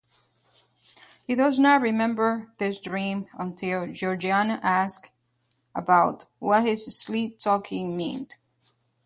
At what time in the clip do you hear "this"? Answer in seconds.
2.57-2.79